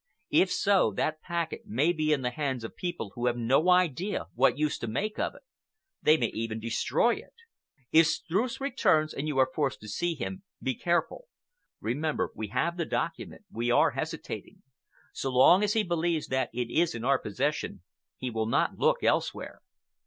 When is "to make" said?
4.79-5.19